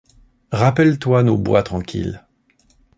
[0.51, 2.25] Rappelle-toi nos bois tranquilles